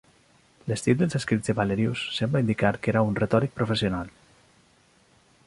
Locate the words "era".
2.95-3.05